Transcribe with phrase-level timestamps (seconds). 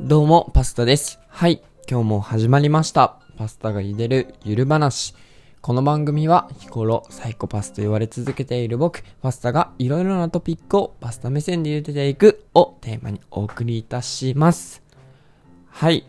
[0.00, 1.18] どうも、パスタです。
[1.26, 1.60] はい、
[1.90, 3.18] 今日も始まりました。
[3.36, 5.12] パスタが茹でるゆる話。
[5.60, 14.84] この番組は日頃サイコパスと言われ続けている僕、パスタがいろいろなトピックをパスタ目線で茹でていくをテーマにお送りいたします。
[15.68, 16.06] はい。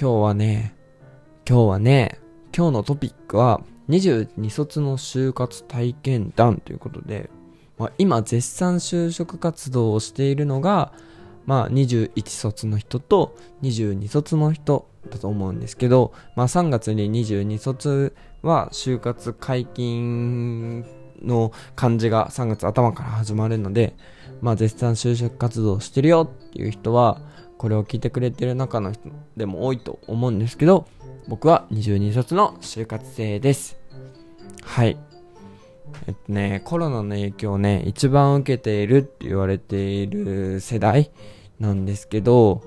[0.00, 0.74] 今日はね、
[1.46, 2.18] 今日はね、
[2.56, 3.60] 今日のトピックは
[3.90, 7.28] 22卒の就活体験談ということで、
[7.76, 10.94] まあ、今絶賛就職活動をしているのが、
[11.46, 20.84] まあ、21卒の人と22卒の人だと思うんですけど、まあ、3月に22卒は就活解禁
[21.22, 23.94] の感じが3月頭から始まるので、
[24.40, 27.20] まあ、絶賛就職活動してるよっていう人は
[27.58, 30.86] これを聞いてくれてる中の人でも多いと思うんですけど
[31.28, 33.76] 僕は22卒の就活生です。
[34.62, 34.96] はい。
[36.06, 41.10] えっとね、コロナの影響をね、一番受けているって言われている世代
[41.58, 42.62] なんですけど、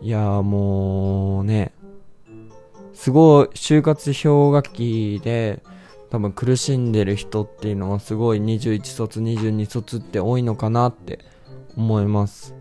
[0.00, 1.72] いやもうね、
[2.92, 5.62] すごい就活氷河期で
[6.10, 11.20] 多分苦しんでる人っていうのはすごい21卒、22卒って多いのかなって
[11.76, 12.54] 思います。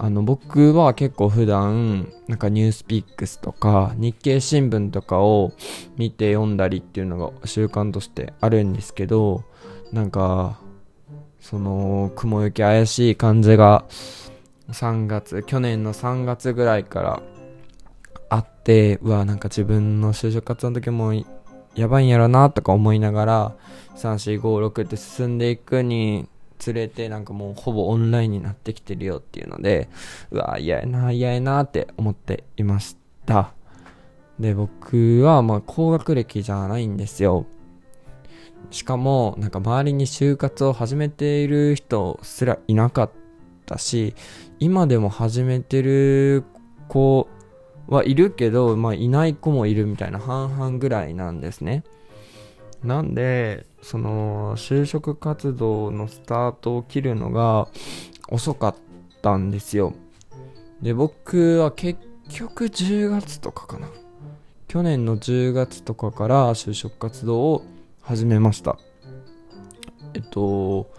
[0.00, 5.52] あの僕は結構普段なんかニュースピックスとか日経新聞とかを
[5.96, 9.42] 見て読んだりっていうのが習慣としてあるんですけど
[9.92, 10.60] なんか
[11.40, 13.84] その雲行き怪しい感じが
[14.70, 17.22] 3月去年の3月ぐらいから
[18.28, 21.12] あってうわなんか自分の就職活動の時も
[21.74, 23.56] やばいんやろなとか思いながら
[23.96, 29.88] 3456って進んでいくにつれてなんかもうほぼオンラインになってきてるよっていうので
[30.30, 33.52] うわ嫌やな嫌やなって思っていました。
[34.38, 37.46] で僕はまあ高学歴じゃないんですよ。
[38.70, 43.10] しかもなんか周りに就活を始めている人すらいなかっ
[43.66, 44.14] たし
[44.58, 46.44] 今でも始めてる
[46.88, 47.28] 子
[47.86, 51.84] はいるけど、まあ、いない子もいるみたいな半々ぐらいなんですね。
[52.84, 57.68] なんでその就職活動のスタートを切るのが
[58.28, 58.74] 遅かっ
[59.22, 59.94] たんですよ。
[60.82, 61.98] で僕は結
[62.28, 63.88] 局10月とかかな。
[64.68, 67.62] 去年の10月とかから就職活動を
[68.08, 68.78] 始めました。
[70.14, 70.90] えっと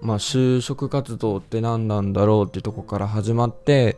[0.00, 3.96] まあ就職活動って何なんだろうっていうとこから始まって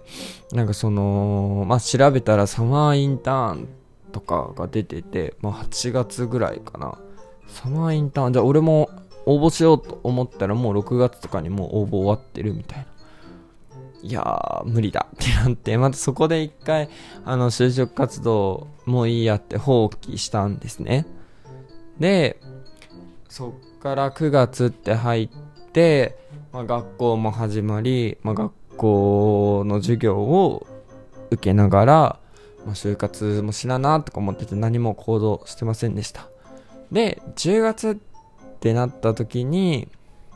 [0.53, 3.69] なんかそのまあ調べたらサマーインターン
[4.13, 6.99] とかが出てて、まあ、8月ぐらいかな。
[7.49, 8.91] サマーインターンじゃあ俺も
[9.25, 12.87] 応募しようと思ったらもう6月とかにもう応募終わってるみたいな。
[14.03, 16.91] いやー無理だってなってまたそこで一回
[17.25, 21.07] あの就職活動もういいやって放棄したんですね。
[21.99, 22.41] で
[23.29, 26.17] そっから9月って入って、
[26.53, 30.67] まあ、学校も始まり、まあ、学校の授業を
[31.31, 32.21] 受けながら、
[32.65, 36.29] まあ、就活もしななとか思ってて何も行動してませんでした。
[36.93, 37.95] で10月っ
[38.61, 39.89] てなった時に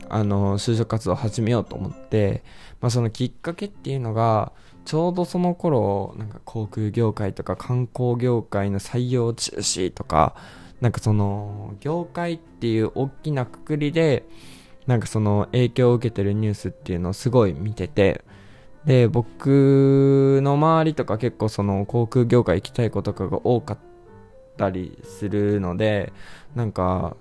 [0.09, 2.43] あの就職活動を始めようと思って、
[2.81, 4.51] まあ、そのきっかけっていうのが
[4.85, 10.35] ちょうどその頃なんか航空業界とか観光業界の採用中止とか
[10.81, 14.25] なんかその業界っていう大きなくくりで
[14.87, 18.23] なんかその影響を受けてるニュースっていうのをすごい見てて
[18.85, 23.77] で僕の周りとか結構その航空業界行きたい子とかが多かっ
[24.57, 26.13] たりするので
[26.55, 27.17] なんか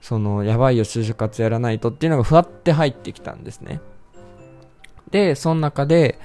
[0.00, 3.80] そのやばいよ就職活やらないとっていうのがふわって入ってきたんですね。
[5.10, 6.18] でその中で、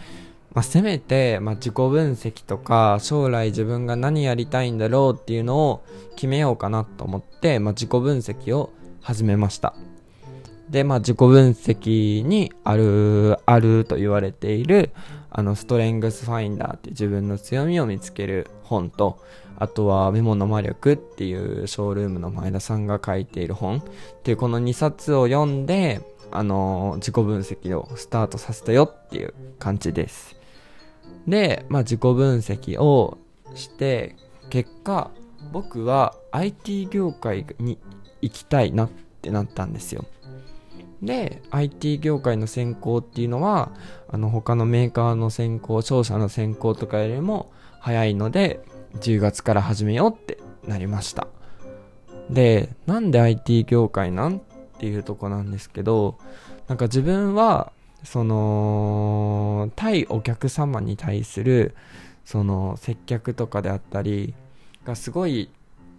[0.56, 5.86] まあ、せめて、まあ、自己分析とか将来自分が何やりたいんだろうっていうのを
[6.16, 8.72] 決めようかなと思って、まあ、自己分析を
[9.02, 9.76] 始めました
[10.70, 14.92] で、まあ、自己分析にある、あると言われている、
[15.30, 19.20] あの、ストレングスファインダーって自分の強みを見つける本と、
[19.58, 23.84] あとはメモの魔力っていうショールームの前田さんが書いている本っ
[24.24, 26.02] ていうこの2冊を読んで、
[26.32, 30.36] あの、自己分析をスタートさせたよっていう感じです。
[31.28, 33.18] で、まあ、自己分析を
[33.54, 34.16] して、
[34.50, 35.12] 結果、
[35.52, 37.78] 僕は IT 業界に
[38.22, 38.90] 行きたいなっ
[39.22, 40.06] てなったんですよ。
[41.02, 43.72] で IT 業界の選考っていうのは
[44.10, 48.62] あの他のメーカーの選考商社の選考とかよりも早いので
[49.00, 51.28] 10月から始めようってなりました
[52.30, 54.42] でなんで IT 業界なんっ
[54.80, 56.18] ていうとこなんですけど
[56.68, 57.72] なんか自分は
[58.06, 61.76] その対お客様に対する
[62.24, 64.34] その接客とかであったり
[64.86, 65.50] がすごい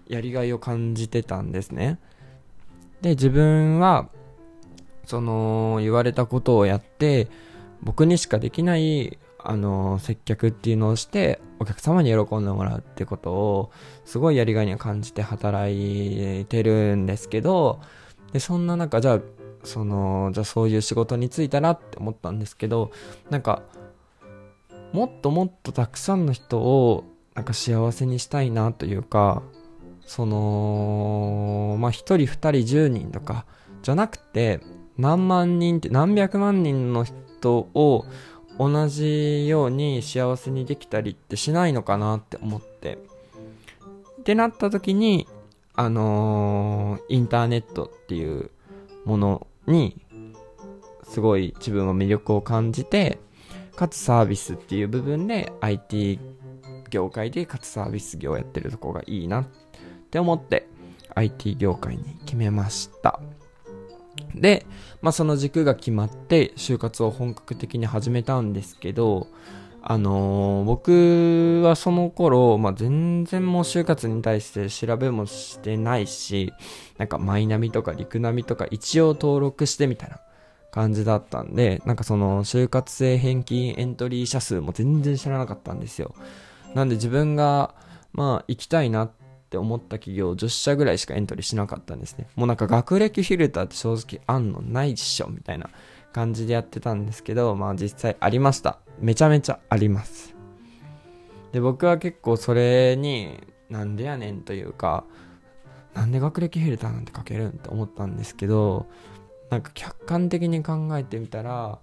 [0.08, 1.98] やりがいを感じてたんですね。
[3.02, 4.08] で自分は
[5.04, 7.28] その言われたことをやって
[7.82, 13.70] 僕にしかできないあの接客っていうのをしてお客様に喜んでもらうってことを
[14.04, 17.80] すごいやりがいには感じて働いてるんですけど
[18.32, 19.20] でそんな中じゃあ
[19.66, 22.90] そのじゃあそういう仕事に就いたらって思ったんですけど
[23.30, 23.62] なんか
[24.92, 27.04] もっともっとたくさんの人を
[27.34, 29.42] なんか幸せにしたいなというか
[30.06, 33.44] そのまあ1人2人10人とか
[33.82, 34.60] じゃなくて
[34.96, 38.06] 何万人って何百万人の人を
[38.58, 42.98] 同じように幸せにできたりってしないのかなって思って。
[44.20, 45.28] ってなった時に
[45.74, 48.50] あのー、インターネットっていう
[49.04, 50.00] ものに
[51.04, 53.18] すごい自分は魅力を感じて
[53.74, 56.18] かつサービスっていう部分で IT
[56.90, 59.46] 業界でかつサービス業をやってるとこがいいなっ
[60.10, 60.66] て思って
[61.14, 63.20] IT 業界に決めました。
[64.34, 64.66] で、
[65.02, 69.28] まあ、その軸が決まって就活を本格的に始めたんですけど
[69.88, 76.52] あのー、僕はその頃、まあ、全然もう就活に対して調べもしてないし、
[76.98, 80.18] なんかマイナビとかリクナビとか一応登録してみたいな
[80.72, 86.16] 感じだったんで、なんかその就活生返金エントリー者数も全然知らなかったんですよ。
[86.74, 87.72] なんで自分が、
[88.12, 89.10] まあ行きたいなっ
[89.50, 92.26] て思った企業10社ぐらいしかエントリーしなかったんですね。
[92.34, 95.70] もうなんか学歴フィルターって正直あんのないっしょみたいな
[96.12, 98.80] 感じでやってたんですけど、まあ実際ありました。
[98.98, 100.34] めちゃめちゃあります。
[101.52, 103.40] で、僕は結構それに、
[103.70, 105.04] なんでやねんというか、
[105.94, 108.86] なんで学歴フィルターなんて書けるんって思ったんですけど、
[109.50, 111.78] なんか客観的に考えてみたら、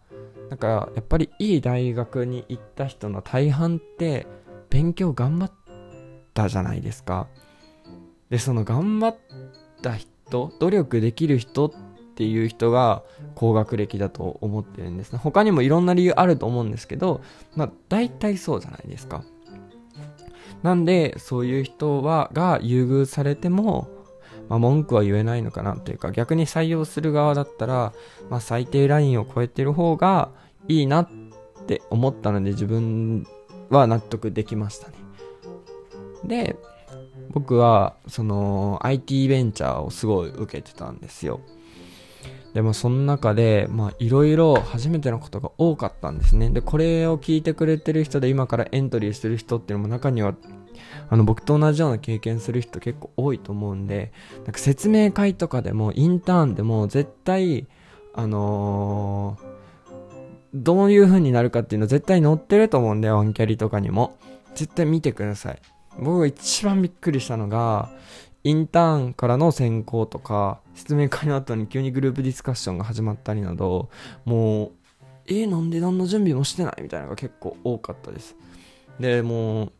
[0.50, 4.28] なんかやっぱりいい大学に行った人の大半って
[4.70, 5.52] 勉強頑張っ
[6.34, 7.28] たじゃないですか。
[8.30, 9.18] で、その頑張っ
[9.82, 11.72] た人、努力できる人っ
[12.16, 13.04] ていう人が
[13.36, 15.20] 高学歴だと思ってるんですね。
[15.20, 17.22] 他にもいろんな理由あると思うんですけど、
[17.56, 19.24] まあ大体そうじゃないですか。
[20.64, 23.90] なんで、そういう人は、が優遇されても、
[24.50, 27.94] まあ、文句は言えないのかなというか、逆に採用する側だったら、
[28.30, 30.32] まあ、最低ラインを超えてる方が
[30.70, 31.10] いいなっ
[31.68, 33.28] て思ったので、自分
[33.70, 34.94] は納得できましたね。
[36.24, 36.56] で、
[37.32, 41.42] 僕は、その、IT ベンチャーをすごい受けてたんですよ。
[42.54, 46.50] でもその中で、まあいろいろ初めてのことが多かったんですね。
[46.50, 50.36] で、これを聞いてくれてる人で今からエントリーしてる人っていうのも中には、
[51.10, 54.12] あの僕と同じような経験する人結構多いと思うんで、
[54.46, 57.68] なんか説明会とかでもインターンでも絶対、
[58.14, 59.54] あのー、
[60.54, 64.18] どういう風になるかっていうの絶対載ってると思うんだよ、ワンキャリとかにも。
[64.56, 65.60] 絶対見てください。
[66.00, 67.90] 僕が一番びっくりしたのが、
[68.44, 73.90] インターンからの選考とか、説明会の後に急にグループディスカッションが始まったりなど、
[74.26, 74.72] もう、
[75.28, 78.36] えー、なんで何の準備もしてないみたいなのが結構多かったです。
[79.00, 79.72] で、もう、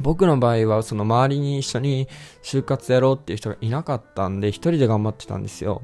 [0.00, 2.08] 僕の場合はその周りに一緒に
[2.42, 5.82] 就活やろうっていう人がいなかったんで、一人で頑張ってたんですよ。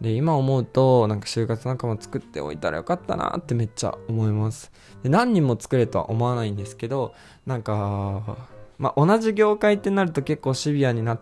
[0.00, 4.70] で、今思うと、なんか就活仲間作っておいたらよかったなってめっちゃ思います。
[5.02, 7.14] で、何人も作れとは思わないんですけど、
[7.46, 8.48] なんか、
[8.78, 11.20] まあ、同じ業界ってなると結構シビアになっ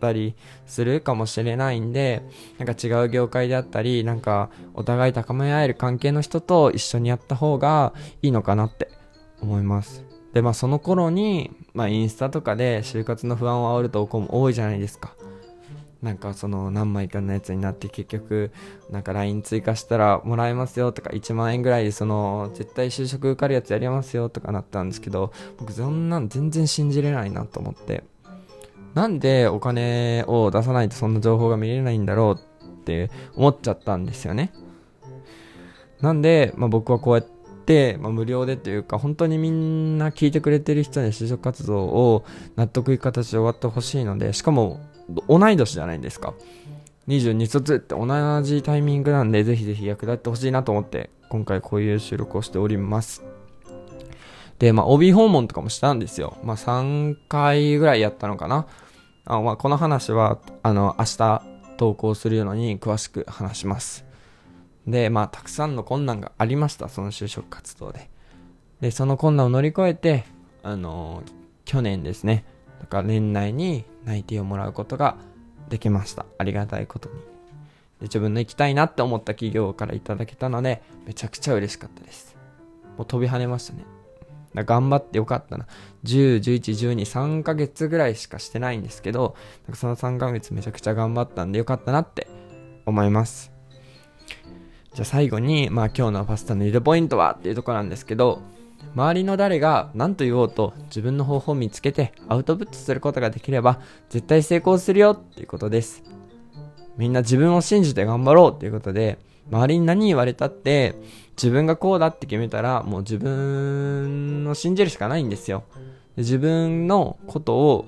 [0.00, 0.34] たり
[0.66, 2.22] するかもしれないんで、
[2.58, 8.88] なんか違う業界であったり、なんかお互い高め合える関係の人と一緒にやった方がいいのかなって
[9.40, 10.04] 思います。
[10.32, 15.14] で、まあその頃に、まあインスタとかで就活の不安を煽る投稿も多いじゃないですか。
[16.02, 18.50] なんかその何枚かのやつになって結局
[18.90, 28.04] なんか LINE 追加したらもらえますよとか1万円ぐらいでその絶対就職受かるやつやりますよとかなったんですけど僕そんなん全然信じれないなと思って。
[28.94, 34.52] なんでお金を出さないとそんな情報が見れないんだろうって思っちゃったんですよね。
[36.02, 37.31] なんで、まあ、僕はこうやって、
[38.00, 42.24] まあ、無料でというか本当にみんな聞いてくれてる人に就職活動を
[42.56, 44.80] 納得いく形で終わってほしいのでしかも
[45.28, 46.34] 同い年じゃないですか。
[47.08, 53.24] 22卒って同じタイミングなんで、ぜひぜひ役立ってほしいなと思って、今回こういう収録をしております。
[54.58, 56.36] で、まあ、帯訪問とかもしたんですよ。
[56.44, 58.66] まあ、3回ぐらいやったのかな。
[59.24, 61.42] あまあ、この話は、あの、明日
[61.76, 64.04] 投稿するのに詳しく話します。
[64.86, 66.88] で、まあ、たくさんの困難がありました。
[66.88, 68.10] その就職活動で。
[68.80, 70.24] で、その困難を乗り越えて、
[70.62, 71.22] あの
[71.64, 72.44] 去年ですね。
[72.80, 75.16] だから年内に内定をもらうことが
[75.68, 76.26] できました。
[76.38, 77.14] ありがたいことに。
[77.14, 77.22] で
[78.02, 82.36] 自分の行きたいなって思った企業からいただけたので、めちゃくちゃ嬉しかったです。
[82.96, 83.84] もう飛び跳ねましたね。
[84.54, 85.66] 頑張ってよかったな。
[86.04, 89.36] 10、11、12、3ヶ月ぐらいしかしてないんですけど、
[89.70, 92.26] かその3ヶ月めちゃくちゃ頑張ったんでよかったなって
[92.84, 93.51] 思います。
[94.94, 98.42] じゃあ最後に、まあ今日のパスタの茹でポイントはっていうとこなんですけど、
[98.94, 103.80] 周りの誰が何と言おうと自分の方法を見つけてアウトプットすることができれば
[104.10, 106.02] 絶対成功するよっていうことです。
[106.98, 109.18] みんな自分を信じて頑張ろうっていうことで、
[109.50, 110.94] 周りに何言われたって、
[111.36, 115.64] 自分がこうだって決めたら、もう自分を信じるしかないんですよ。
[116.16, 117.86] で自分のことを、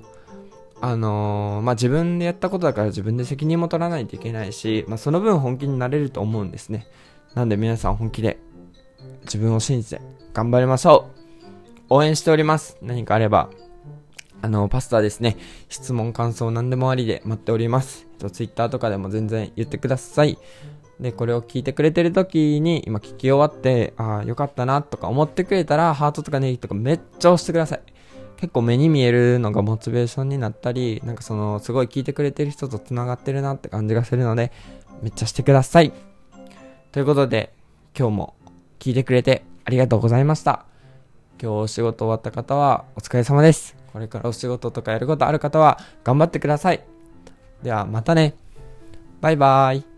[0.81, 6.87] あのー、まあ、自分でやったことだから自分で責任も取らないといけないし、まあ、その分本気になれると思うんですね。
[7.33, 8.39] なんで皆さん本気で
[9.23, 10.01] 自分を信じて
[10.33, 11.25] 頑張りましょう。
[11.89, 12.77] 応援しております。
[12.81, 13.49] 何かあれば、
[14.41, 15.37] あの、パスタですね。
[15.69, 18.07] 質問、感想、何でもありで待っております。
[18.13, 20.37] えっと、ツイッターとかでも全然言ってください。
[20.99, 27.81] で、これを聞いてくれてる時に、今聞き終わって、ああ、よかったなとか思ってくれたら、ハートとかネギとかめっちゃ押してください。
[28.37, 34.51] 結構目に見えるのがモチベーションになったり、なんかその、すごい聞いてくれてる人と繋がってるなって感じがするので、
[35.01, 35.91] めっちゃしてください。
[36.91, 37.53] ということで、
[37.97, 38.35] 今日も
[38.79, 40.65] 聞いてくれてありがとうございました。
[41.41, 43.75] 今日お仕事終わった方はお疲れ様です。
[43.93, 46.83] これからお仕事とかやることある方は頑張ってください。
[47.63, 48.35] ではまたね。
[49.21, 49.94] バイバーイ。